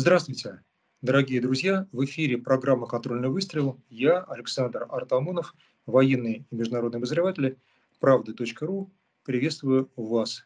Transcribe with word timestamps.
Здравствуйте, 0.00 0.60
дорогие 1.02 1.40
друзья! 1.40 1.88
В 1.90 2.04
эфире 2.04 2.38
программа 2.38 2.86
«Контрольный 2.86 3.30
выстрел». 3.30 3.80
Я, 3.90 4.20
Александр 4.20 4.86
Артамонов, 4.88 5.56
военный 5.86 6.46
и 6.48 6.54
международный 6.54 6.98
обозреватель 6.98 7.58
правды.ру. 7.98 8.92
Приветствую 9.24 9.90
вас. 9.96 10.44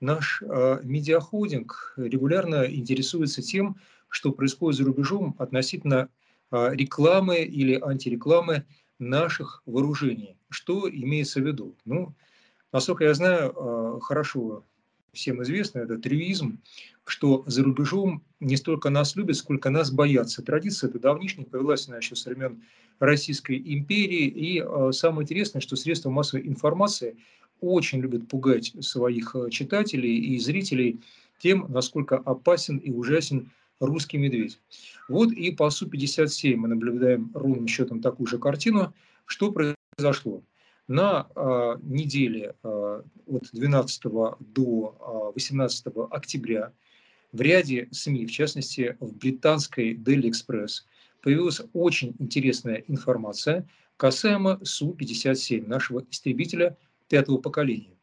Наш 0.00 0.40
э, 0.40 0.80
медиахолдинг 0.82 1.92
регулярно 1.98 2.64
интересуется 2.64 3.42
тем, 3.42 3.76
что 4.08 4.32
происходит 4.32 4.78
за 4.78 4.86
рубежом 4.86 5.36
относительно 5.38 6.08
э, 6.50 6.70
рекламы 6.74 7.40
или 7.42 7.78
антирекламы 7.78 8.64
наших 8.98 9.62
вооружений. 9.66 10.38
Что 10.48 10.88
имеется 10.88 11.40
в 11.40 11.46
виду? 11.46 11.76
Ну, 11.84 12.14
насколько 12.72 13.04
я 13.04 13.12
знаю, 13.12 13.52
э, 13.54 14.00
хорошо 14.00 14.64
всем 15.14 15.42
известно, 15.42 15.80
это 15.80 15.98
трюизм, 15.98 16.58
что 17.06 17.44
за 17.46 17.62
рубежом 17.62 18.22
не 18.40 18.56
столько 18.56 18.90
нас 18.90 19.16
любят, 19.16 19.36
сколько 19.36 19.70
нас 19.70 19.90
боятся. 19.90 20.42
Традиция 20.42 20.90
эта 20.90 20.98
давнишняя, 20.98 21.46
повелась 21.46 21.88
она 21.88 21.98
еще 21.98 22.16
со 22.16 22.30
времен 22.30 22.62
Российской 22.98 23.58
империи. 23.58 24.26
И 24.26 24.62
э, 24.62 24.92
самое 24.92 25.24
интересное, 25.24 25.60
что 25.60 25.76
средства 25.76 26.10
массовой 26.10 26.46
информации 26.46 27.16
очень 27.60 28.00
любят 28.00 28.28
пугать 28.28 28.72
своих 28.80 29.34
э, 29.34 29.50
читателей 29.50 30.16
и 30.16 30.38
зрителей 30.38 31.00
тем, 31.38 31.66
насколько 31.68 32.16
опасен 32.16 32.78
и 32.78 32.90
ужасен 32.90 33.50
русский 33.80 34.18
медведь. 34.18 34.60
Вот 35.08 35.32
и 35.32 35.50
по 35.50 35.68
Су-57 35.70 36.56
мы 36.56 36.68
наблюдаем 36.68 37.30
ровным 37.34 37.66
счетом 37.66 38.00
такую 38.00 38.26
же 38.26 38.38
картину. 38.38 38.94
Что 39.26 39.52
произошло? 39.52 40.42
На 40.86 41.28
э, 41.34 41.76
неделе 41.82 42.54
э, 42.62 43.02
от 43.26 43.48
12 43.52 44.02
до 44.40 45.32
18 45.34 45.86
а, 45.86 46.04
октября 46.10 46.72
в 47.32 47.40
ряде 47.40 47.88
СМИ, 47.90 48.26
в 48.26 48.30
частности 48.30 48.96
в 49.00 49.16
британской 49.16 49.94
Daily 49.94 50.30
Express, 50.30 50.82
появилась 51.22 51.60
очень 51.72 52.14
интересная 52.18 52.84
информация 52.86 53.66
касаемо 53.96 54.60
Су-57, 54.62 55.66
нашего 55.66 56.04
истребителя 56.10 56.76
пятого 57.08 57.38
поколения. 57.38 57.96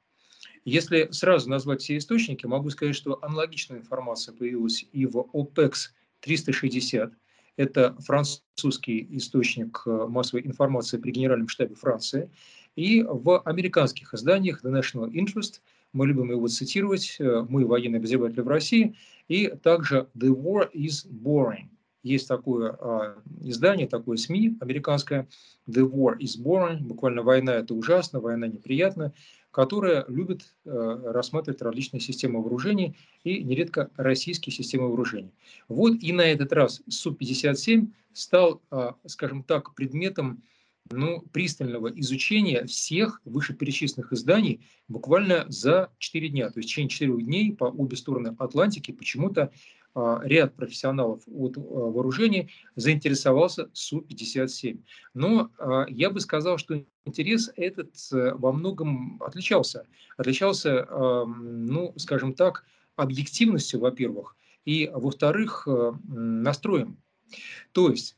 Если 0.63 1.09
сразу 1.11 1.49
назвать 1.49 1.81
все 1.81 1.97
источники, 1.97 2.45
могу 2.45 2.69
сказать, 2.69 2.95
что 2.95 3.17
аналогичная 3.23 3.79
информация 3.79 4.35
появилась 4.35 4.85
и 4.91 5.05
в 5.05 5.17
OPEX-360. 5.33 7.13
Это 7.57 7.95
французский 7.99 9.07
источник 9.17 9.81
э, 9.85 10.05
массовой 10.07 10.45
информации 10.45 10.97
при 10.97 11.11
Генеральном 11.11 11.47
штабе 11.47 11.75
Франции. 11.75 12.31
И 12.75 13.03
в 13.03 13.41
американских 13.41 14.13
изданиях 14.13 14.63
The 14.63 14.71
National 14.71 15.11
Interest, 15.11 15.61
мы 15.93 16.07
любим 16.07 16.31
его 16.31 16.47
цитировать, 16.47 17.17
э, 17.19 17.45
мы 17.47 17.65
военные 17.65 17.99
обозреватели 17.99 18.41
в 18.41 18.47
России, 18.47 18.95
и 19.27 19.47
также 19.47 20.07
The 20.15 20.29
War 20.29 20.71
is 20.73 21.07
Boring. 21.09 21.67
Есть 22.03 22.27
такое 22.27 22.75
э, 22.79 23.15
издание, 23.41 23.87
такое 23.87 24.17
СМИ 24.17 24.57
американское, 24.59 25.27
The 25.67 25.87
War 25.87 26.17
is 26.17 26.41
Boring, 26.41 26.79
буквально 26.79 27.21
война 27.21 27.53
это 27.55 27.75
ужасно, 27.75 28.19
война 28.19 28.47
неприятна, 28.47 29.13
которая 29.51 30.05
любит 30.07 30.55
э, 30.65 31.01
рассматривать 31.05 31.61
различные 31.61 31.99
системы 31.99 32.41
вооружений 32.41 32.97
и 33.23 33.43
нередко 33.43 33.91
российские 33.97 34.53
системы 34.53 34.87
вооружений. 34.87 35.33
Вот 35.67 36.01
и 36.01 36.11
на 36.13 36.21
этот 36.21 36.53
раз 36.53 36.81
Су-57 36.87 37.87
стал, 38.13 38.61
э, 38.71 38.91
скажем 39.05 39.43
так, 39.43 39.75
предметом 39.75 40.41
ну, 40.89 41.21
пристального 41.31 41.87
изучения 41.99 42.65
всех 42.65 43.21
вышеперечисленных 43.25 44.13
изданий 44.13 44.67
буквально 44.87 45.45
за 45.47 45.91
4 45.99 46.29
дня. 46.29 46.49
То 46.49 46.59
есть 46.59 46.69
в 46.69 46.71
течение 46.71 46.89
4 46.89 47.23
дней 47.23 47.53
по 47.53 47.65
обе 47.65 47.95
стороны 47.95 48.35
Атлантики 48.39 48.91
почему-то 48.91 49.51
а, 49.93 50.21
ряд 50.23 50.55
профессионалов 50.55 51.21
от 51.27 51.57
а, 51.57 51.61
вооружений 51.61 52.49
заинтересовался 52.75 53.69
Су-57. 53.73 54.81
Но 55.13 55.51
а, 55.57 55.85
я 55.89 56.09
бы 56.09 56.19
сказал, 56.19 56.57
что 56.57 56.83
интерес 57.05 57.51
этот 57.55 57.95
э, 58.13 58.33
во 58.35 58.51
многом 58.51 59.21
отличался. 59.23 59.87
Отличался, 60.17 60.85
ну, 61.25 61.93
скажем 61.97 62.33
так, 62.35 62.63
объективностью, 62.95 63.79
во-первых, 63.79 64.35
и, 64.65 64.87
во-вторых, 64.93 65.67
э, 65.67 65.93
настроем. 66.07 67.01
То 67.71 67.89
есть 67.89 68.17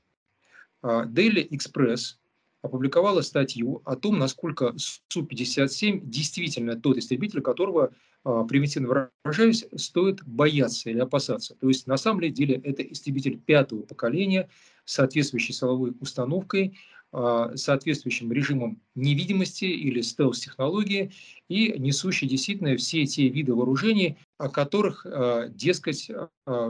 Daily 0.82 1.48
Express 1.50 2.18
опубликовала 2.64 3.22
статью 3.22 3.82
о 3.86 3.96
том, 3.96 4.18
насколько 4.18 4.74
Су-57 5.10 6.00
действительно 6.04 6.80
тот 6.80 6.98
истребитель, 6.98 7.42
которого, 7.42 7.94
а, 8.24 8.46
примитивно 8.46 9.10
выражаясь, 9.26 9.66
стоит 9.76 10.24
бояться 10.24 10.90
или 10.90 11.00
опасаться. 11.00 11.56
То 11.56 11.68
есть 11.68 11.86
на 11.88 11.98
самом 11.98 12.22
деле 12.32 12.56
это 12.56 12.82
истребитель 12.82 13.38
пятого 13.38 13.82
поколения 13.82 14.50
с 14.86 14.94
соответствующей 14.94 15.52
силовой 15.52 15.94
установкой, 16.00 16.78
а, 17.12 17.52
соответствующим 17.56 18.32
режимом 18.32 18.82
невидимости 18.96 19.66
или 19.66 20.00
стелс-технологии 20.00 21.12
и 21.50 21.78
несущий 21.78 22.30
действительно 22.30 22.78
все 22.78 23.06
те 23.06 23.28
виды 23.28 23.54
вооружений, 23.54 24.18
о 24.38 24.48
которых, 24.48 25.06
а, 25.06 25.50
дескать, 25.50 26.10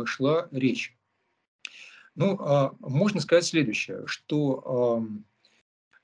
шла 0.06 0.48
речь. 0.52 0.98
Ну, 2.16 2.40
можно 2.80 3.22
сказать 3.22 3.46
следующее, 3.46 4.04
что 4.06 5.08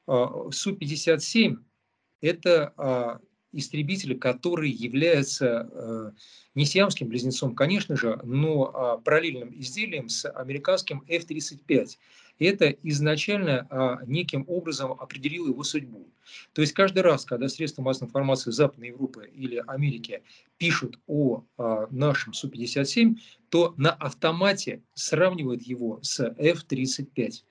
Су-57– 0.09 1.57
это 2.21 2.73
а, 2.77 3.19
истребитель, 3.51 4.17
который 4.17 4.71
является 4.71 5.69
э, 5.71 6.11
не 6.55 6.65
сиамским 6.65 7.07
близнецом, 7.07 7.55
конечно 7.55 7.95
же, 7.95 8.19
но 8.23 8.71
а, 8.73 8.97
параллельным 8.97 9.53
изделием 9.59 10.09
с 10.09 10.29
американским 10.29 11.03
F-35. 11.07 11.97
Это 12.39 12.69
изначально 12.83 13.99
неким 14.05 14.45
образом 14.47 14.93
определило 14.93 15.47
его 15.47 15.61
судьбу. 15.63 16.07
То 16.53 16.61
есть 16.61 16.71
каждый 16.71 17.03
раз, 17.03 17.25
когда 17.25 17.49
средства 17.49 17.81
массовой 17.81 18.07
информации 18.07 18.51
Западной 18.51 18.87
Европы 18.87 19.29
или 19.35 19.61
Америки 19.67 20.23
пишут 20.57 20.97
о 21.05 21.43
нашем 21.91 22.31
Су-57, 22.33 23.17
то 23.49 23.73
на 23.75 23.91
автомате 23.91 24.81
сравнивают 24.93 25.63
его 25.63 25.99
с 26.01 26.23
F-35. 26.37 27.43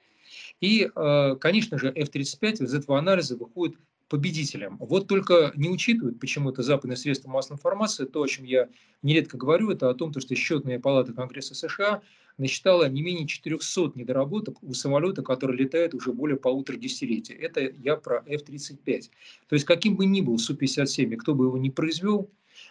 И, 0.61 0.91
э, 0.95 1.37
конечно 1.41 1.79
же, 1.79 1.89
F-35 1.89 2.65
из 2.65 2.75
этого 2.75 2.99
анализа 2.99 3.37
выходит 3.37 3.77
победителем. 4.09 4.79
Вот 4.81 5.07
только 5.07 5.53
не 5.55 5.69
учитывают 5.69 6.19
почему-то 6.19 6.63
западные 6.63 6.97
средства 6.97 7.31
массовой 7.31 7.57
информации, 7.57 8.07
то, 8.07 8.23
о 8.23 8.27
чем 8.27 8.45
я 8.45 8.69
нередко 9.03 9.37
говорю, 9.37 9.71
это 9.71 9.91
о 9.91 9.95
том, 9.95 10.13
что 10.19 10.35
счетная 10.35 10.81
палата 10.81 11.13
Конгресса 11.13 11.55
США 11.55 12.03
насчитала 12.39 12.89
не 12.89 13.03
менее 13.03 13.27
400 13.27 13.93
недоработок 13.97 14.63
у 14.63 14.73
самолета, 14.73 15.23
который 15.23 15.57
летает 15.57 15.95
уже 15.95 16.13
более 16.13 16.39
полутора 16.39 16.77
десятилетий. 16.77 17.35
Это 17.35 17.61
я 17.61 17.97
про 17.97 18.25
F-35. 18.27 19.11
То 19.49 19.55
есть 19.55 19.65
каким 19.67 19.97
бы 19.97 20.07
ни 20.07 20.21
был 20.21 20.39
Су-57, 20.39 21.17
кто 21.17 21.35
бы 21.35 21.47
его 21.47 21.59
ни 21.59 21.69
произвел, 21.69 22.31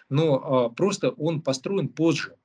но 0.09 0.65
а, 0.65 0.69
просто 0.69 1.11
он 1.11 1.41
построен 1.41 1.89
позже, 1.89 2.35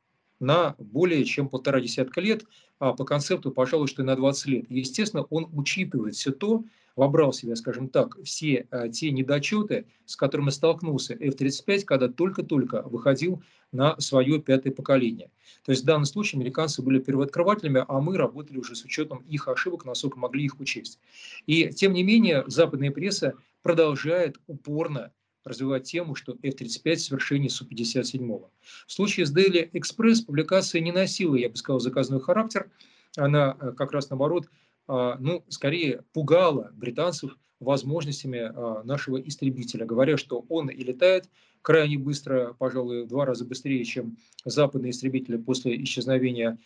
на 0.42 0.74
более 0.78 1.24
чем 1.24 1.48
полтора 1.48 1.80
десятка 1.80 2.20
лет, 2.20 2.44
по 2.90 3.04
концепту, 3.04 3.52
пожалуй, 3.52 3.86
что 3.86 4.02
и 4.02 4.04
на 4.04 4.16
20 4.16 4.46
лет. 4.46 4.64
естественно, 4.68 5.22
он 5.30 5.48
учитывает 5.52 6.16
все 6.16 6.32
то, 6.32 6.64
вобрал 6.96 7.30
в 7.30 7.36
себя, 7.36 7.56
скажем 7.56 7.88
так, 7.88 8.20
все 8.22 8.66
а, 8.70 8.88
те 8.88 9.10
недочеты, 9.12 9.86
с 10.04 10.16
которыми 10.16 10.50
столкнулся 10.50 11.14
F-35, 11.14 11.84
когда 11.84 12.08
только-только 12.08 12.82
выходил 12.82 13.42
на 13.70 13.98
свое 14.00 14.40
пятое 14.40 14.72
поколение. 14.72 15.30
То 15.64 15.72
есть 15.72 15.82
в 15.82 15.86
данном 15.86 16.04
случае 16.04 16.40
американцы 16.40 16.82
были 16.82 16.98
первооткрывателями, 16.98 17.84
а 17.86 18.00
мы 18.00 18.18
работали 18.18 18.58
уже 18.58 18.74
с 18.74 18.84
учетом 18.84 19.24
их 19.28 19.48
ошибок, 19.48 19.84
насколько 19.84 20.18
могли 20.18 20.44
их 20.44 20.60
учесть. 20.60 20.98
И 21.46 21.70
тем 21.70 21.92
не 21.92 22.02
менее, 22.02 22.44
западная 22.48 22.90
пресса 22.90 23.34
продолжает 23.62 24.38
упорно 24.46 25.12
развивать 25.44 25.84
тему, 25.84 26.14
что 26.14 26.36
F-35 26.42 26.96
совершение 26.96 27.50
Су-57. 27.50 28.44
В 28.86 28.92
случае 28.92 29.26
с 29.26 29.34
Daily 29.34 29.70
Express 29.72 30.24
публикация 30.24 30.80
не 30.80 30.92
носила, 30.92 31.36
я 31.36 31.48
бы 31.48 31.56
сказал, 31.56 31.80
заказной 31.80 32.20
характер. 32.20 32.70
Она 33.16 33.56
э, 33.60 33.72
как 33.76 33.92
раз 33.92 34.10
наоборот, 34.10 34.48
а, 34.88 35.16
ну, 35.18 35.44
скорее 35.48 36.02
пугала 36.12 36.70
британцев 36.74 37.36
возможностями 37.60 38.40
а, 38.40 38.82
нашего 38.84 39.20
истребителя, 39.20 39.86
говоря, 39.86 40.16
что 40.16 40.44
он 40.48 40.68
и 40.68 40.82
летает 40.82 41.28
крайне 41.62 41.96
быстро, 41.96 42.54
пожалуй, 42.58 43.04
в 43.04 43.08
два 43.08 43.24
раза 43.24 43.44
быстрее, 43.44 43.84
чем 43.84 44.16
западные 44.44 44.90
истребители 44.90 45.36
после 45.36 45.80
исчезновения 45.82 46.58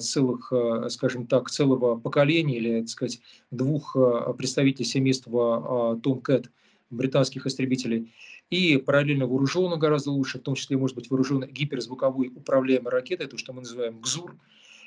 целых, 0.00 0.52
скажем 0.88 1.28
так, 1.28 1.48
целого 1.48 1.96
поколения 1.96 2.56
или, 2.56 2.80
так 2.80 2.88
сказать, 2.88 3.20
двух 3.52 3.94
представителей 4.36 4.86
семейства 4.86 5.96
Tomcat 6.02 6.46
британских 6.90 7.46
истребителей, 7.46 8.12
и 8.50 8.76
параллельно 8.76 9.26
вооружен 9.26 9.78
гораздо 9.78 10.10
лучше, 10.10 10.38
в 10.38 10.42
том 10.42 10.54
числе 10.54 10.76
может 10.76 10.96
быть 10.96 11.10
вооружен 11.10 11.44
гиперзвуковой 11.44 12.28
управляемой 12.34 12.90
ракетой, 12.90 13.26
то, 13.26 13.38
что 13.38 13.52
мы 13.52 13.60
называем 13.60 14.00
ГЗУР. 14.00 14.36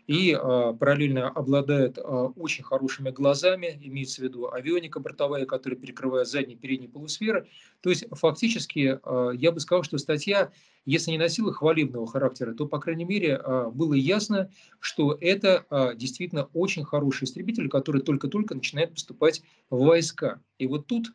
и 0.06 0.34
а, 0.34 0.74
параллельно 0.74 1.30
обладает 1.30 1.98
а, 1.98 2.28
очень 2.36 2.64
хорошими 2.64 3.10
глазами, 3.10 3.80
имеется 3.82 4.22
в 4.22 4.24
виду 4.26 4.52
авионика 4.52 5.00
бортовая, 5.00 5.46
которая 5.46 5.80
перекрывает 5.80 6.28
задние 6.28 6.58
и 6.58 6.60
передние 6.60 6.90
полусферы. 6.90 7.48
То 7.82 7.90
есть 7.90 8.06
фактически 8.12 9.00
а, 9.02 9.30
я 9.32 9.52
бы 9.52 9.60
сказал, 9.62 9.84
что 9.84 9.98
статья, 9.98 10.52
если 10.86 11.12
не 11.12 11.18
носила 11.18 11.54
хвалебного 11.54 12.06
характера, 12.06 12.54
то, 12.54 12.68
по 12.68 12.80
крайней 12.80 13.06
мере, 13.06 13.38
а, 13.38 13.70
было 13.70 13.94
ясно, 13.94 14.52
что 14.80 15.18
это 15.22 15.66
а, 15.70 15.94
действительно 15.94 16.50
очень 16.54 16.84
хороший 16.84 17.24
истребитель, 17.24 17.70
который 17.70 18.02
только-только 18.02 18.56
начинает 18.56 18.92
поступать 18.92 19.42
в 19.70 19.86
войска. 19.86 20.42
И 20.58 20.68
вот 20.68 20.86
тут 20.88 21.14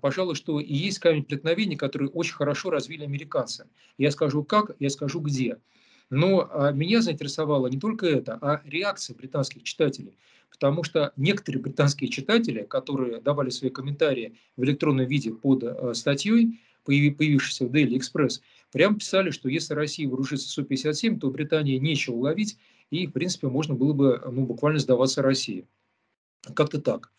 пожалуй, 0.00 0.34
что 0.34 0.60
и 0.60 0.74
есть 0.74 0.98
камень 0.98 1.24
преткновения, 1.24 1.76
который 1.76 2.08
очень 2.08 2.34
хорошо 2.34 2.70
развили 2.70 3.04
американцы. 3.04 3.66
Я 3.96 4.10
скажу 4.10 4.42
как, 4.44 4.72
я 4.78 4.90
скажу 4.90 5.20
где. 5.20 5.58
Но 6.10 6.48
а, 6.50 6.72
меня 6.72 7.02
заинтересовало 7.02 7.66
не 7.66 7.78
только 7.78 8.06
это, 8.06 8.38
а 8.40 8.62
реакция 8.64 9.14
британских 9.14 9.62
читателей. 9.62 10.16
Потому 10.50 10.82
что 10.82 11.12
некоторые 11.16 11.62
британские 11.62 12.10
читатели, 12.10 12.62
которые 12.62 13.20
давали 13.20 13.50
свои 13.50 13.70
комментарии 13.70 14.34
в 14.56 14.64
электронном 14.64 15.06
виде 15.06 15.32
под 15.32 15.62
а, 15.64 15.94
статьей, 15.94 16.60
появившейся 16.84 17.66
в 17.66 17.70
Daily 17.70 17.98
Express, 17.98 18.40
прямо 18.72 18.98
писали, 18.98 19.30
что 19.30 19.50
если 19.50 19.74
Россия 19.74 20.08
вооружится 20.08 20.48
Су-57, 20.48 21.18
то 21.18 21.30
Британии 21.30 21.76
нечего 21.76 22.16
ловить, 22.16 22.56
и, 22.90 23.06
в 23.06 23.12
принципе, 23.12 23.48
можно 23.48 23.74
было 23.74 23.92
бы 23.92 24.22
ну, 24.32 24.46
буквально 24.46 24.78
сдаваться 24.78 25.20
России. 25.20 25.66
Как-то 26.54 26.80
так. 26.80 27.12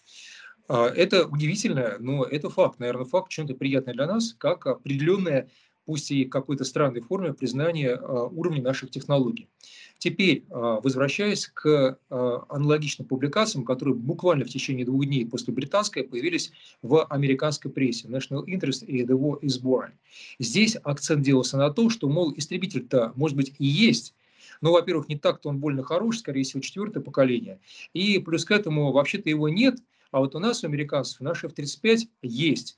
А, 0.69 0.87
это 0.87 1.27
удивительно, 1.27 1.97
но 1.99 2.23
это 2.23 2.49
факт. 2.49 2.79
Наверное, 2.79 3.05
факт 3.05 3.31
чем-то 3.31 3.55
приятный 3.55 3.93
для 3.93 4.05
нас, 4.05 4.35
как 4.37 4.67
определенная 4.67 5.49
пусть 5.85 6.11
и 6.11 6.25
какой-то 6.25 6.65
странной 6.65 7.01
форме, 7.01 7.33
признание 7.33 7.95
а, 7.95 8.25
уровня 8.25 8.61
наших 8.61 8.91
технологий. 8.91 9.49
Теперь, 9.97 10.45
а, 10.51 10.79
возвращаясь 10.79 11.47
к 11.47 11.97
аналогичным 12.09 13.07
публикациям, 13.07 13.65
которые 13.65 13.95
буквально 13.95 14.45
в 14.45 14.49
течение 14.49 14.85
двух 14.85 15.05
дней 15.05 15.25
после 15.25 15.51
британской 15.51 16.03
появились 16.03 16.51
в 16.83 17.03
американской 17.05 17.71
прессе 17.71 18.07
National 18.07 18.45
Interest 18.45 18.85
и 18.85 19.03
The 19.03 19.17
War 19.17 19.41
is 19.41 19.59
Born. 19.59 19.89
Здесь 20.37 20.77
акцент 20.83 21.23
делался 21.23 21.57
на 21.57 21.71
том, 21.71 21.89
что, 21.89 22.07
мол, 22.07 22.31
истребитель-то, 22.37 23.13
может 23.15 23.35
быть, 23.35 23.55
и 23.57 23.65
есть, 23.65 24.13
но, 24.61 24.71
во-первых, 24.71 25.09
не 25.09 25.17
так-то 25.17 25.49
он 25.49 25.57
больно 25.57 25.81
хорош, 25.81 26.19
скорее 26.19 26.43
всего, 26.43 26.61
четвертое 26.61 26.99
поколение, 26.99 27.59
и 27.93 28.19
плюс 28.19 28.45
к 28.45 28.51
этому 28.51 28.91
вообще-то 28.91 29.29
его 29.31 29.49
нет, 29.49 29.79
а 30.11 30.19
вот 30.19 30.35
у 30.35 30.39
нас, 30.39 30.63
у 30.63 30.67
американцев, 30.67 31.21
наш 31.21 31.43
F-35 31.43 32.07
есть. 32.21 32.77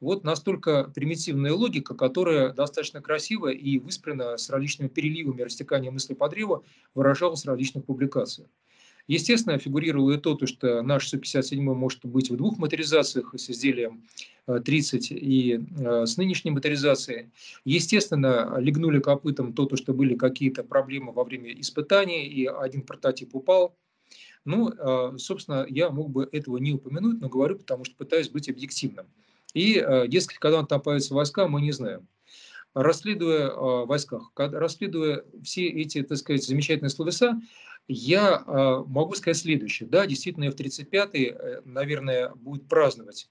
Вот 0.00 0.24
настолько 0.24 0.90
примитивная 0.94 1.52
логика, 1.52 1.94
которая 1.94 2.52
достаточно 2.52 3.02
красиво 3.02 3.48
и 3.48 3.78
выспрена 3.78 4.38
с 4.38 4.48
различными 4.48 4.88
переливами 4.88 5.42
растекания 5.42 5.90
мысли 5.90 6.14
по 6.14 6.28
древу, 6.28 6.64
выражалась 6.94 7.42
в 7.42 7.48
различных 7.48 7.84
публикациях. 7.84 8.48
Естественно, 9.06 9.58
фигурировало 9.58 10.12
и 10.12 10.18
то, 10.18 10.38
что 10.46 10.82
наш 10.82 11.08
Су-57 11.08 11.60
может 11.60 12.04
быть 12.04 12.30
в 12.30 12.36
двух 12.36 12.58
моторизациях 12.58 13.34
с 13.36 13.50
изделием 13.50 14.04
30 14.46 15.10
э, 15.10 15.14
и 15.16 15.60
э, 15.78 16.06
с 16.06 16.16
нынешней 16.16 16.52
моторизацией. 16.52 17.30
Естественно, 17.64 18.56
легнули 18.58 19.00
копытом 19.00 19.52
то, 19.52 19.68
что 19.76 19.92
были 19.92 20.14
какие-то 20.14 20.62
проблемы 20.62 21.12
во 21.12 21.24
время 21.24 21.52
испытаний, 21.60 22.26
и 22.26 22.46
один 22.46 22.82
прототип 22.82 23.34
упал. 23.34 23.74
Ну, 24.44 24.70
э, 24.70 25.18
собственно, 25.18 25.66
я 25.68 25.90
мог 25.90 26.10
бы 26.10 26.28
этого 26.32 26.56
не 26.56 26.72
упомянуть, 26.72 27.20
но 27.20 27.28
говорю, 27.28 27.56
потому 27.56 27.84
что 27.84 27.94
пытаюсь 27.96 28.28
быть 28.28 28.48
объективным. 28.48 29.06
И, 29.54 29.78
э, 29.78 30.08
дескать, 30.08 30.38
когда 30.38 30.58
он 30.58 30.66
там 30.66 30.80
появится 30.80 31.14
войска, 31.14 31.48
мы 31.48 31.60
не 31.60 31.72
знаем. 31.72 32.08
Расследуя 32.74 33.48
э, 33.48 33.54
в 33.54 33.86
войсках, 33.86 34.30
расследуя 34.36 35.24
все 35.42 35.66
эти, 35.66 36.02
так 36.02 36.18
сказать, 36.18 36.44
замечательные 36.44 36.90
словеса, 36.90 37.40
я 37.88 38.44
э, 38.46 38.84
могу 38.86 39.14
сказать 39.14 39.38
следующее. 39.38 39.88
Да, 39.88 40.06
действительно, 40.06 40.44
F-35, 40.44 41.62
наверное, 41.64 42.30
будет 42.34 42.68
праздновать 42.68 43.28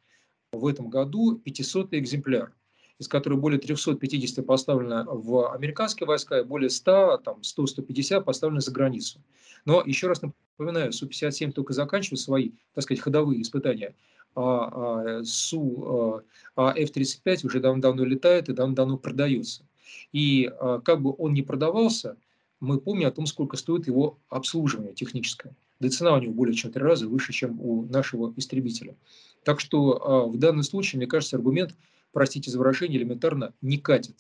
в 0.51 0.67
этом 0.67 0.89
году 0.89 1.37
500 1.37 1.93
экземпляр 1.93 2.53
из 2.99 3.07
которых 3.07 3.39
более 3.39 3.59
350 3.59 4.45
поставлено 4.45 5.05
в 5.05 5.53
американские 5.53 6.05
войска 6.05 6.39
и 6.39 6.43
более 6.43 6.69
100, 6.69 7.21
там 7.23 7.39
100-150 7.41 8.21
поставлены 8.23 8.61
за 8.61 8.71
границу. 8.71 9.21
Но 9.65 9.81
еще 9.85 10.07
раз 10.07 10.21
напоминаю, 10.21 10.91
Су-57 10.91 11.53
только 11.53 11.73
заканчивает 11.73 12.19
свои, 12.19 12.51
так 12.73 12.83
сказать, 12.83 13.01
ходовые 13.01 13.41
испытания 13.41 13.95
а, 14.35 15.19
а, 15.19 15.23
Су, 15.23 16.23
а, 16.55 16.71
а 16.71 16.73
F-35 16.77 17.45
уже 17.45 17.59
давно-давно 17.59 18.03
летает 18.03 18.49
и 18.49 18.53
давно-давно 18.53 18.97
продается. 18.97 19.63
И 20.11 20.51
а, 20.59 20.79
как 20.79 21.01
бы 21.01 21.15
он 21.17 21.33
ни 21.33 21.41
продавался, 21.41 22.17
мы 22.59 22.79
помним 22.79 23.07
о 23.07 23.11
том, 23.11 23.25
сколько 23.25 23.55
стоит 23.55 23.87
его 23.87 24.17
обслуживание 24.27 24.93
техническое. 24.93 25.55
Да 25.79 25.87
и 25.87 25.91
цена 25.91 26.13
у 26.13 26.19
него 26.19 26.33
более 26.33 26.53
чем 26.53 26.71
в 26.71 26.73
три 26.73 26.83
раза 26.83 27.07
выше, 27.07 27.31
чем 27.31 27.59
у 27.61 27.83
нашего 27.83 28.33
истребителя. 28.35 28.95
Так 29.43 29.61
что 29.61 29.93
а, 29.93 30.25
в 30.27 30.37
данном 30.37 30.63
случае, 30.63 30.97
мне 30.97 31.07
кажется, 31.07 31.37
аргумент, 31.37 31.75
простите 32.11 32.51
за 32.51 32.57
выражение, 32.57 32.99
элементарно 32.99 33.53
не 33.61 33.77
катит. 33.77 34.15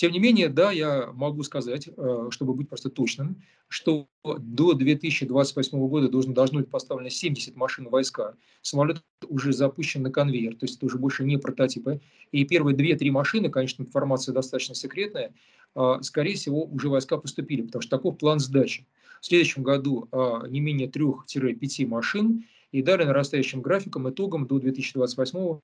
Тем 0.00 0.12
не 0.12 0.18
менее, 0.18 0.48
да, 0.48 0.72
я 0.72 1.10
могу 1.12 1.42
сказать, 1.42 1.86
э, 1.94 2.28
чтобы 2.30 2.54
быть 2.54 2.70
просто 2.70 2.88
точным, 2.88 3.42
что 3.68 4.08
до 4.24 4.72
2028 4.72 5.88
года 5.88 6.08
должно, 6.08 6.32
должно 6.32 6.60
быть 6.60 6.70
поставлено 6.70 7.10
70 7.10 7.54
машин 7.54 7.86
войска. 7.90 8.34
Самолет 8.62 9.04
уже 9.28 9.52
запущен 9.52 10.00
на 10.02 10.10
конвейер, 10.10 10.56
то 10.56 10.64
есть 10.64 10.78
это 10.78 10.86
уже 10.86 10.96
больше 10.96 11.22
не 11.24 11.36
прототипы. 11.36 12.00
И 12.32 12.46
первые 12.46 12.74
2-3 12.74 13.10
машины, 13.10 13.50
конечно, 13.50 13.82
информация 13.82 14.32
достаточно 14.32 14.74
секретная, 14.74 15.34
э, 15.74 15.98
скорее 16.00 16.34
всего, 16.34 16.64
уже 16.64 16.88
войска 16.88 17.18
поступили, 17.18 17.60
потому 17.60 17.82
что 17.82 17.90
такой 17.94 18.14
план 18.14 18.40
сдачи. 18.40 18.86
В 19.20 19.26
следующем 19.26 19.62
году 19.62 20.08
э, 20.10 20.48
не 20.48 20.60
менее 20.60 20.88
3-5 20.88 21.86
машин, 21.86 22.46
и 22.72 22.82
далее 22.82 23.06
нарастающим 23.06 23.60
графиком, 23.60 24.08
итогом 24.08 24.46
до 24.46 24.58
2028 24.58 25.58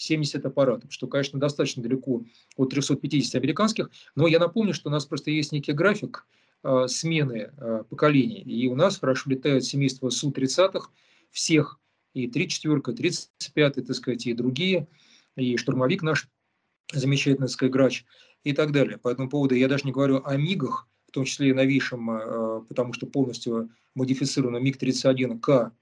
70 0.00 0.44
аппаратов, 0.44 0.92
что, 0.92 1.06
конечно, 1.06 1.38
достаточно 1.38 1.82
далеко 1.82 2.24
от 2.56 2.70
350 2.70 3.34
американских, 3.34 3.90
но 4.14 4.26
я 4.26 4.38
напомню, 4.38 4.72
что 4.72 4.88
у 4.88 4.92
нас 4.92 5.04
просто 5.04 5.30
есть 5.30 5.52
некий 5.52 5.72
график 5.72 6.26
э, 6.62 6.86
смены 6.88 7.52
э, 7.56 7.84
поколений, 7.88 8.40
и 8.40 8.66
у 8.66 8.74
нас 8.74 8.98
хорошо 8.98 9.30
летают 9.30 9.64
семейства 9.64 10.08
Су-30 10.08 10.80
всех, 11.30 11.78
и 12.14 12.28
34 12.28 12.96
35 12.96 13.74
так 13.74 13.96
сказать, 13.96 14.26
и 14.26 14.32
другие, 14.32 14.88
и 15.36 15.56
штурмовик 15.56 16.02
наш, 16.02 16.28
замечательный, 16.92 17.46
так 17.46 17.50
сказать, 17.50 17.72
грач, 17.72 18.04
и 18.42 18.54
так 18.54 18.72
далее. 18.72 18.96
По 18.96 19.10
этому 19.10 19.28
поводу 19.28 19.54
я 19.54 19.68
даже 19.68 19.84
не 19.84 19.92
говорю 19.92 20.22
о 20.24 20.36
МИГах, 20.36 20.88
в 21.08 21.12
том 21.12 21.24
числе 21.24 21.50
и 21.50 21.52
новейшем, 21.52 22.10
э, 22.10 22.62
потому 22.68 22.94
что 22.94 23.06
полностью 23.06 23.70
модифицированном 23.94 24.64
МиГ-31К 24.64 25.72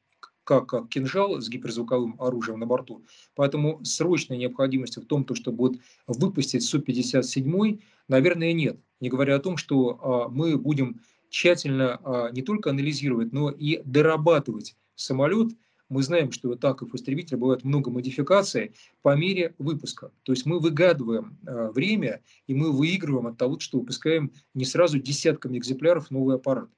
как, 0.48 0.88
кинжал 0.88 1.42
с 1.42 1.48
гиперзвуковым 1.50 2.16
оружием 2.18 2.58
на 2.58 2.64
борту. 2.64 3.04
Поэтому 3.34 3.84
срочной 3.84 4.38
необходимости 4.38 4.98
в 4.98 5.04
том, 5.04 5.24
то, 5.24 5.34
чтобы 5.34 5.58
вот 5.58 5.76
выпустить 6.06 6.62
Су-57, 6.62 7.82
наверное, 8.08 8.54
нет. 8.54 8.80
Не 9.00 9.10
говоря 9.10 9.36
о 9.36 9.40
том, 9.40 9.58
что 9.58 9.98
а, 10.00 10.28
мы 10.30 10.56
будем 10.56 11.02
тщательно 11.28 12.00
а, 12.02 12.30
не 12.30 12.40
только 12.40 12.70
анализировать, 12.70 13.30
но 13.30 13.50
и 13.50 13.82
дорабатывать 13.84 14.75
самолет. 14.94 15.50
Мы 15.90 16.02
знаем, 16.02 16.32
что 16.32 16.49
у 16.49 16.54
танков 16.54 16.94
истребителя 16.94 17.37
бывает 17.37 17.64
много 17.64 17.90
модификаций 17.90 18.73
по 19.02 19.14
мере 19.14 19.54
выпуска. 19.58 20.12
То 20.23 20.32
есть 20.32 20.46
мы 20.46 20.61
выгадываем 20.61 21.38
а, 21.46 21.70
время, 21.70 22.23
и 22.46 22.54
мы 22.54 22.73
выигрываем 22.73 23.26
от 23.26 23.37
того, 23.37 23.58
что 23.58 23.80
выпускаем 23.80 24.32
не 24.54 24.64
сразу 24.64 24.99
десятками 24.99 25.58
экземпляров 25.58 26.11
новый 26.11 26.37
аппарат. 26.37 26.70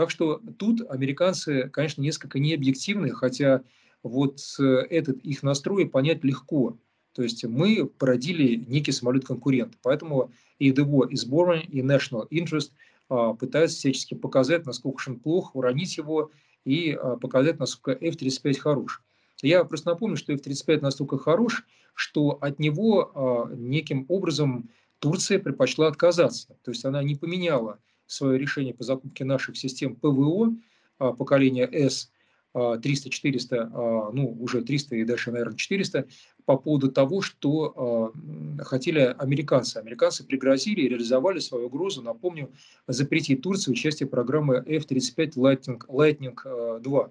Так 0.00 0.08
что 0.10 0.40
тут 0.56 0.80
американцы, 0.88 1.68
конечно, 1.68 2.00
несколько 2.00 2.38
необъективны, 2.38 3.10
хотя 3.10 3.62
вот 4.02 4.40
э, 4.58 4.62
этот 4.88 5.18
их 5.18 5.42
настрой 5.42 5.86
понять 5.90 6.24
легко. 6.24 6.78
То 7.12 7.22
есть 7.22 7.44
мы 7.44 7.84
породили 7.84 8.64
некий 8.66 8.92
самолет-конкурент. 8.92 9.74
Поэтому 9.82 10.32
и 10.58 10.70
DEVO 10.70 11.10
is 11.10 11.28
born, 11.28 11.66
и 11.66 11.82
National 11.82 12.26
Interest 12.30 12.70
а, 13.10 13.34
пытаются 13.34 13.76
всячески 13.76 14.14
показать, 14.14 14.64
насколько 14.64 15.02
он 15.06 15.20
плох, 15.20 15.54
уронить 15.54 15.98
его 15.98 16.30
и 16.64 16.92
а, 16.92 17.16
показать, 17.16 17.58
насколько 17.58 18.02
F-35 18.02 18.58
хорош. 18.58 19.02
Я 19.42 19.64
просто 19.64 19.90
напомню, 19.90 20.16
что 20.16 20.32
F-35 20.32 20.80
настолько 20.80 21.18
хорош, 21.18 21.66
что 21.92 22.38
от 22.40 22.58
него 22.58 23.10
а, 23.14 23.54
неким 23.54 24.06
образом 24.08 24.70
Турция 24.98 25.38
предпочла 25.38 25.88
отказаться. 25.88 26.56
То 26.64 26.70
есть 26.70 26.86
она 26.86 27.02
не 27.02 27.16
поменяла 27.16 27.78
свое 28.10 28.38
решение 28.38 28.74
по 28.74 28.84
закупке 28.84 29.24
наших 29.24 29.56
систем 29.56 29.94
ПВО 29.94 30.54
а, 30.98 31.12
поколения 31.12 31.66
С, 31.66 32.10
300, 32.52 33.10
400, 33.10 33.70
ну 34.12 34.36
уже 34.40 34.62
300 34.62 34.96
и 34.96 35.04
дальше, 35.04 35.30
наверное, 35.30 35.56
400, 35.56 36.08
по 36.44 36.56
поводу 36.56 36.90
того, 36.90 37.22
что 37.22 38.12
а, 38.58 38.64
хотели 38.64 39.14
американцы. 39.18 39.76
Американцы 39.76 40.24
пригрозили 40.24 40.80
и 40.80 40.88
реализовали 40.88 41.38
свою 41.38 41.66
угрозу, 41.66 42.02
напомню, 42.02 42.50
запретить 42.88 43.42
Турции 43.42 43.70
участие 43.70 44.08
в 44.08 44.10
программе 44.10 44.56
F-35 44.66 45.34
Lightning, 45.36 45.80
Lightning 45.86 46.80
2. 46.80 47.00
А, 47.00 47.10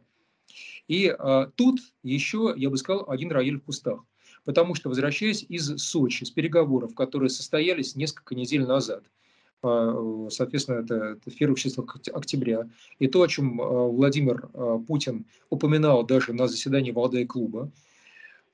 и 0.90 1.16
тут 1.56 1.80
еще, 2.04 2.54
я 2.58 2.70
бы 2.70 2.76
сказал, 2.76 3.10
один 3.10 3.32
рояль 3.32 3.58
в 3.58 3.64
кустах. 3.64 4.04
Потому 4.44 4.76
что, 4.76 4.90
возвращаясь 4.90 5.46
из 5.48 5.78
Сочи, 5.78 6.26
с 6.26 6.32
переговоров, 6.32 6.96
которые 6.96 7.30
состоялись 7.30 7.96
несколько 7.96 8.36
недель 8.36 8.66
назад– 8.66 9.06
соответственно, 9.62 10.80
это 10.80 11.18
в 11.26 11.36
первых 11.36 11.60
числах 11.60 11.98
октября. 12.14 12.70
И 13.00 13.08
то, 13.08 13.22
о 13.22 13.28
чем 13.28 13.58
Владимир 13.58 14.48
Путин 14.88 15.26
упоминал 15.50 16.06
даже 16.06 16.34
на 16.34 16.48
заседании 16.48 16.92
Валдая 16.92 17.26
клуба, 17.26 17.72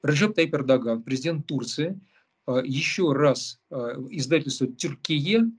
Реджеп 0.04 0.36
Тайп 0.36 0.54
Эрдоган, 0.54 1.04
президент 1.04 1.46
Турции, 1.48 2.00
еще 2.64 3.12
раз 3.14 3.60
издательство 4.10 4.68
«Тюркие», 4.68 5.52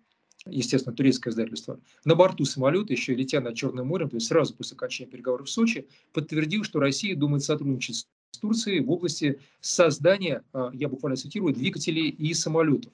естественно, 0.49 0.95
турецкое 0.95 1.33
издательство, 1.33 1.81
на 2.05 2.15
борту 2.15 2.45
самолета, 2.45 2.93
еще 2.93 3.15
летя 3.15 3.41
над 3.41 3.57
Черным 3.57 3.88
морем, 3.88 4.09
то 4.09 4.17
есть 4.17 4.29
сразу 4.29 4.55
после 4.55 4.76
окончания 4.76 5.11
переговоров 5.11 5.49
в 5.49 5.50
Сочи, 5.50 5.88
подтвердил, 6.12 6.62
что 6.62 6.79
Россия 6.79 7.17
думает 7.17 7.43
сотрудничать 7.43 8.07
с 8.31 8.38
Турцией 8.38 8.81
в 8.81 8.91
области 8.93 9.41
создания, 9.61 10.45
я 10.73 10.88
буквально 10.88 11.17
цитирую, 11.17 11.53
двигателей 11.53 12.11
и 12.11 12.33
самолетов. 12.33 12.93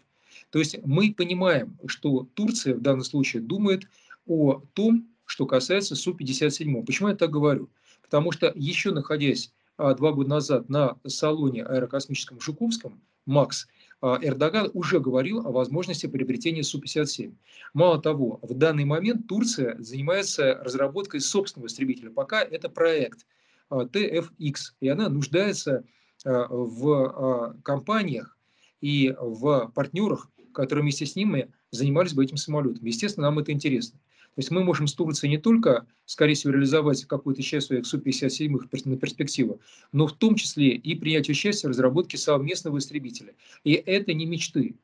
То 0.51 0.59
есть 0.59 0.79
мы 0.85 1.15
понимаем, 1.15 1.79
что 1.87 2.29
Турция 2.35 2.75
в 2.75 2.81
данном 2.81 3.05
случае 3.05 3.43
думает 3.43 3.85
о 4.27 4.63
том, 4.75 5.09
что 5.25 5.47
касается 5.47 5.97
Су-57. 5.97 6.85
Почему 6.85 7.09
я 7.09 7.17
так 7.17 7.31
говорю? 7.31 7.71
Потому 8.03 8.33
что 8.33 8.53
еще 8.55 8.93
находясь 8.93 9.53
а, 9.77 9.95
два 9.95 10.13
года 10.13 10.31
назад 10.31 10.69
на 10.69 10.99
салоне 11.07 11.65
аэрокосмическом 11.65 12.41
Жуковском, 12.41 13.01
МАКС, 13.27 13.67
а, 14.01 14.19
Эрдоган 14.21 14.71
уже 14.75 15.01
говорил 15.01 15.47
о 15.47 15.53
возможности 15.53 16.07
приобретения 16.07 16.63
Су-57. 16.63 17.35
Мало 17.73 18.03
того, 18.03 18.41
в 18.43 18.53
данный 18.55 18.85
момент 18.85 19.29
Турция 19.29 19.77
занимается 19.79 20.55
разработкой 20.63 21.21
собственного 21.21 21.69
истребителя. 21.69 22.11
Пока 22.11 22.43
это 22.43 22.69
проект 22.69 23.27
а, 23.71 23.85
TFX, 23.85 24.55
и 24.81 24.89
она 24.89 25.09
нуждается 25.09 25.85
а, 26.25 26.47
в 26.51 27.57
компаниях 27.63 28.37
и 28.83 29.15
в 29.19 29.73
партнерах, 29.75 30.31
которые 30.53 30.83
вместе 30.83 31.07
с 31.07 31.17
ними 31.17 31.51
занимались 31.71 32.12
бы 32.12 32.23
этим 32.23 32.37
самолетом. 32.37 32.85
Естественно, 32.85 33.29
нам 33.29 33.39
это 33.39 33.53
интересно. 33.53 33.99
То 34.35 34.39
есть 34.39 34.51
мы 34.51 34.65
можем 34.65 34.87
с 34.87 34.95
Турцией 34.95 35.31
не 35.31 35.39
только, 35.39 35.87
скорее 36.07 36.35
всего, 36.35 36.55
реализовать 36.55 37.05
какую-то 37.05 37.43
часть 37.43 37.67
своих 37.67 37.87
Су-57 37.87 38.89
на 38.89 38.97
перспективу, 38.97 39.61
но 39.93 40.07
в 40.07 40.12
том 40.15 40.37
числе 40.37 40.71
и 40.71 40.95
принять 40.95 41.29
участие 41.29 41.69
в 41.69 41.73
разработке 41.73 42.17
совместного 42.17 42.79
истребителя. 42.79 43.35
И 43.62 43.73
это 43.73 44.15
не 44.15 44.25
мечты. 44.25 44.77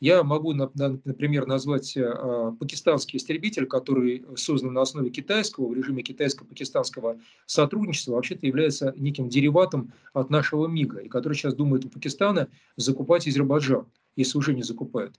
Я 0.00 0.22
могу, 0.22 0.52
например, 0.52 1.46
назвать 1.46 1.96
э, 1.96 2.52
пакистанский 2.58 3.18
истребитель, 3.18 3.66
который 3.66 4.24
создан 4.36 4.72
на 4.72 4.82
основе 4.82 5.10
китайского, 5.10 5.68
в 5.68 5.74
режиме 5.74 6.02
китайско-пакистанского 6.02 7.20
сотрудничества, 7.46 8.12
вообще-то 8.12 8.46
является 8.46 8.94
неким 8.96 9.28
дериватом 9.28 9.92
от 10.12 10.30
нашего 10.30 10.66
МИГа, 10.66 11.00
и 11.00 11.08
который 11.08 11.34
сейчас 11.34 11.54
думает 11.54 11.84
у 11.84 11.88
Пакистана 11.88 12.48
закупать 12.76 13.26
Азербайджан, 13.26 13.86
если 14.16 14.38
уже 14.38 14.54
не 14.54 14.62
закупают. 14.62 15.18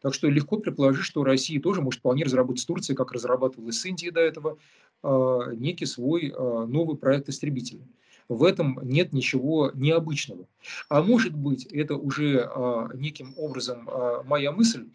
Так 0.00 0.14
что 0.14 0.28
легко 0.28 0.58
предположить, 0.58 1.04
что 1.04 1.24
Россия 1.24 1.60
тоже 1.60 1.80
может 1.82 2.00
вполне 2.00 2.24
разработать 2.24 2.62
с 2.62 2.66
Турцией, 2.66 2.96
как 2.96 3.12
разрабатывала 3.12 3.70
с 3.70 3.84
Индией 3.84 4.12
до 4.12 4.20
этого, 4.20 4.58
а, 5.02 5.52
некий 5.54 5.86
свой 5.86 6.32
а, 6.36 6.66
новый 6.66 6.96
проект 6.96 7.28
истребителя. 7.28 7.86
В 8.28 8.44
этом 8.44 8.78
нет 8.82 9.12
ничего 9.12 9.70
необычного. 9.74 10.46
А 10.88 11.02
может 11.02 11.34
быть, 11.34 11.64
это 11.66 11.96
уже 11.96 12.40
а, 12.42 12.88
неким 12.94 13.34
образом 13.36 13.88
моя 14.24 14.52
мысль, 14.52 14.86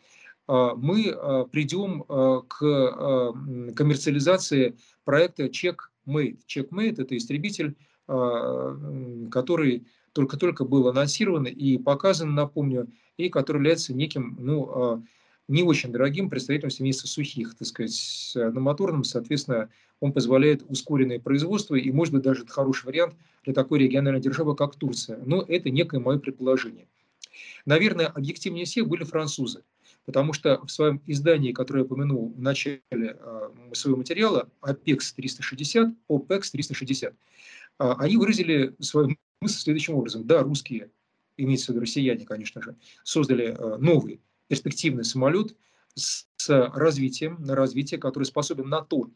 мы 0.46 1.48
придем 1.54 2.04
к 2.04 3.74
коммерциализации 3.76 4.76
проекта 5.06 5.46
Checkmate. 5.46 6.38
Checkmate– 6.48 6.96
это 7.02 7.16
истребитель, 7.16 7.78
который 8.06 9.88
только-только 10.14 10.64
был 10.64 10.88
анонсирован 10.88 11.46
и 11.46 11.78
показан, 11.78 12.36
напомню, 12.36 12.88
и 13.18 13.30
который 13.30 13.58
является 13.58 13.94
неким, 13.94 14.38
ну, 14.40 14.70
а, 14.70 15.04
не 15.48 15.64
очень 15.64 15.92
дорогим 15.92 16.30
представителем 16.30 16.70
семейства 16.70 17.08
сухих, 17.08 17.56
так 17.56 17.68
сказать, 17.68 18.32
на 18.36 18.60
моторном, 18.60 19.04
соответственно, 19.04 19.70
он 20.00 20.14
позволяет 20.14 20.64
ускоренное 20.68 21.20
производство, 21.20 21.76
и, 21.76 21.92
может 21.92 22.14
быть, 22.14 22.24
даже 22.24 22.44
это 22.44 22.52
хороший 22.52 22.86
вариант 22.86 23.16
для 23.44 23.54
такой 23.54 23.80
региональной 23.80 24.22
державы, 24.22 24.56
как 24.56 24.76
Турция. 24.76 25.20
Но 25.26 25.42
это 25.42 25.70
некое 25.70 26.00
мое 26.00 26.20
предположение. 26.20 26.88
Наверное, 27.66 28.08
объективнее 28.08 28.66
всех 28.66 28.88
были 28.88 29.04
французы, 29.04 29.64
потому 30.06 30.34
что 30.34 30.64
в 30.66 30.72
своем 30.72 31.02
издании, 31.08 31.52
которое 31.52 31.80
я 31.80 31.86
упомянул 31.86 32.34
в 32.34 32.42
начале 32.42 32.82
э, 32.92 33.50
своего 33.74 33.98
материала, 33.98 34.50
OPEX 34.62 35.14
360, 35.16 35.94
OPEX 36.10 36.52
360, 36.52 37.16
они 37.78 38.18
выразили 38.18 38.76
свою 38.80 39.16
мысль 39.42 39.60
следующим 39.60 39.96
образом. 39.96 40.26
Да, 40.26 40.44
русские 40.44 40.92
имеется 41.38 41.68
в 41.68 41.70
виду 41.70 41.82
россияне, 41.82 42.26
конечно 42.26 42.62
же, 42.62 42.76
создали 43.04 43.56
э, 43.58 43.78
новый 43.78 44.22
перспективный 44.54 45.04
самолет 45.04 45.56
с 45.96 46.28
развитием, 46.48 47.38
на 47.40 47.56
развитие, 47.56 48.00
который 48.00 48.26
способен 48.26 48.70
на 48.70 48.82
то, 48.82 49.10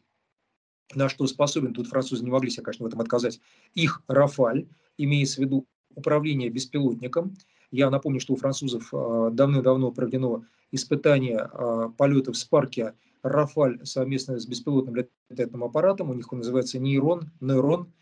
на 0.94 1.08
что 1.08 1.28
способен, 1.28 1.74
тут 1.74 1.86
французы 1.86 2.24
не 2.24 2.30
могли 2.30 2.50
себе, 2.50 2.64
конечно, 2.64 2.84
в 2.84 2.88
этом 2.88 3.00
отказать, 3.00 3.40
их 3.74 4.02
«Рафаль», 4.08 4.66
имеется 4.96 5.36
в 5.36 5.44
виду 5.44 5.66
управление 5.94 6.48
беспилотником. 6.48 7.36
Я 7.70 7.88
напомню, 7.88 8.18
что 8.18 8.32
у 8.32 8.36
французов 8.36 8.88
э, 8.92 9.30
давно-давно 9.32 9.92
проведено 9.92 10.44
испытание 10.72 11.48
э, 11.52 11.90
полетов 11.96 12.36
с 12.36 12.44
парке 12.44 12.94
«Рафаль» 13.22 13.78
совместно 13.84 14.40
с 14.40 14.46
беспилотным 14.46 15.06
летательным 15.30 15.62
аппаратом. 15.62 16.10
У 16.10 16.14
них 16.14 16.32
он 16.32 16.38
называется 16.38 16.80
«Нейрон», 16.80 17.30
«Нейрон». 17.40 17.92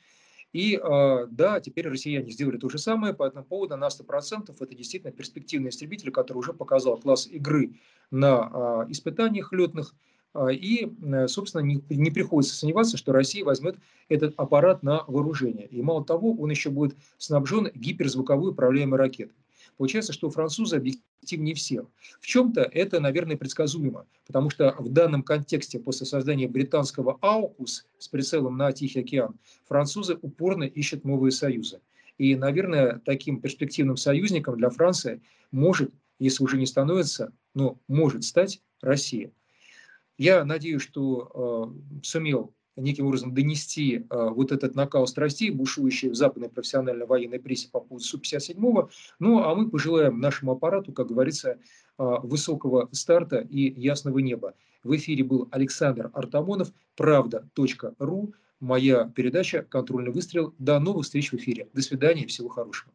И 0.57 0.81
а, 0.83 1.27
да, 1.31 1.61
теперь 1.61 1.87
россияне 1.87 2.31
сделали 2.31 2.57
то 2.57 2.71
же 2.71 2.79
самое, 2.79 3.13
по 3.13 3.25
этому 3.25 3.45
поводу 3.45 3.77
на 3.77 3.89
100% 3.89 4.57
это 4.59 4.75
действительно 4.75 5.13
перспективный 5.13 5.69
истребитель, 5.69 6.11
который 6.11 6.39
уже 6.39 6.55
показал 6.55 6.97
класс 6.97 7.27
игры 7.27 7.75
на 8.11 8.39
а, 8.39 8.87
испытаниях 8.89 9.53
летных, 9.53 9.95
а, 10.33 10.47
и, 10.51 10.91
э, 11.03 11.29
собственно, 11.29 11.61
не, 11.61 11.85
не 11.91 12.11
приходится 12.11 12.57
сомневаться, 12.57 12.97
что 12.97 13.13
Россия 13.13 13.45
возьмет 13.45 13.77
этот 14.09 14.33
аппарат 14.39 14.83
на 14.83 15.05
вооружение. 15.07 15.67
И 15.67 15.83
мало 15.83 16.03
того, 16.07 16.33
он 16.33 16.49
еще 16.49 16.71
будет 16.71 16.97
снабжен 17.19 17.71
гиперзвуковой 17.75 18.53
управляемой 18.53 18.99
ракетой. 18.99 19.37
Получается, 19.77 20.13
что 20.13 20.31
французы 20.31 20.77
объективнее 20.77 21.55
всех. 21.55 21.87
В 22.21 22.27
чем-то 22.27 22.63
это, 22.63 23.01
наверное, 23.01 23.37
предсказуемо, 23.37 24.07
потому 24.27 24.51
что 24.51 24.75
в 24.79 24.89
данном 24.89 25.23
контексте 25.23 25.79
после 25.79 26.07
создания 26.07 26.49
британского 26.49 27.19
АУКУС 27.21 27.87
с 27.99 28.09
прицелом 28.09 28.57
на 28.57 28.73
Тихий 28.73 29.01
океан 29.01 29.39
французы 29.67 30.19
упорно 30.23 30.65
ищут 30.65 31.05
новые 31.05 31.33
союзы. 31.33 31.81
И, 32.19 32.35
наверное, 32.35 33.01
таким 33.05 33.41
перспективным 33.41 33.97
союзником 33.97 34.57
для 34.57 34.71
Франции 34.71 35.21
может, 35.51 35.93
если 36.19 36.43
уже 36.43 36.57
не 36.57 36.67
становится, 36.67 37.33
но 37.55 37.79
может 37.89 38.25
стать 38.25 38.63
Россия. 38.81 39.33
Я 40.19 40.45
надеюсь, 40.45 40.83
что 40.83 41.75
э, 41.95 42.01
сумел 42.03 42.55
неким 42.77 43.07
образом 43.07 43.35
донести 43.35 44.07
э, 44.09 44.29
вот 44.31 44.53
этот 44.53 44.75
накал 44.75 45.07
страстей, 45.07 45.51
бушующий 45.51 46.11
в 46.11 46.15
западной 46.15 46.49
профессиональной 46.49 47.07
военной 47.07 47.41
прессе 47.41 47.69
по 47.71 47.81
поводу 47.81 48.05
Су-57. 48.05 48.89
Ну, 49.19 49.39
а 49.43 49.55
мы 49.55 49.69
пожелаем 49.71 50.21
нашему 50.21 50.53
аппарату, 50.53 50.93
как 50.93 51.09
говорится, 51.09 51.51
э, 51.51 51.57
высокого 51.99 52.89
старта 52.93 53.39
и 53.39 53.81
ясного 53.81 54.19
неба. 54.19 54.55
В 54.85 54.95
эфире 54.97 55.25
был 55.25 55.49
Александр 55.51 56.11
Артамонов, 56.13 56.73
правда.ру, 56.97 58.35
моя 58.61 59.05
передача 59.15 59.63
«Контрольный 59.63 60.13
выстрел». 60.13 60.55
До 60.59 60.79
новых 60.79 61.05
встреч 61.05 61.33
в 61.33 61.35
эфире. 61.35 61.69
До 61.73 61.83
свидания, 61.83 62.27
всего 62.27 62.49
хорошего. 62.49 62.93